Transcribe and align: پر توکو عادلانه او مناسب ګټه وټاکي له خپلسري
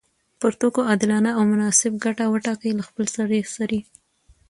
پر 0.39 0.51
توکو 0.59 0.81
عادلانه 0.89 1.31
او 1.37 1.43
مناسب 1.53 1.93
ګټه 2.05 2.25
وټاکي 2.29 2.71
له 2.77 2.83
خپلسري 2.89 3.81